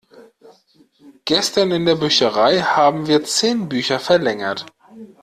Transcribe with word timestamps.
Gestern 1.25 1.69
in 1.69 1.85
der 1.85 1.93
Bücherei 1.93 2.61
haben 2.61 3.05
wir 3.05 3.23
zehn 3.23 3.69
Bücher 3.69 3.99
verlängert. 3.99 4.65